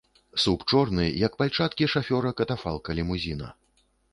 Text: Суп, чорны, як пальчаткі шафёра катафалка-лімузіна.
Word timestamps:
Суп, 0.43 0.63
чорны, 0.71 1.05
як 1.27 1.35
пальчаткі 1.41 1.91
шафёра 1.93 2.33
катафалка-лімузіна. 2.41 3.55